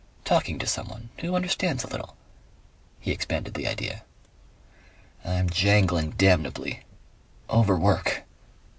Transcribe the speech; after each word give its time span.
"Talking 0.25 0.57
to 0.57 0.65
someone 0.65 1.09
who 1.19 1.35
understands 1.35 1.83
a 1.83 1.87
little," 1.87 2.15
he 2.99 3.11
expanded 3.11 3.53
the 3.53 3.67
idea. 3.67 4.03
"I'm 5.23 5.47
jangling 5.47 6.15
damnably...overwork....." 6.17 8.23